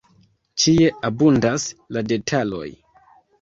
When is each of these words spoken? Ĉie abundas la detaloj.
Ĉie 0.61 0.87
abundas 1.09 1.67
la 1.99 2.05
detaloj. 2.13 2.65